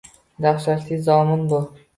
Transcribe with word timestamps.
Dahshatli 0.45 0.99
zamon 1.11 1.47
bu! 1.53 1.65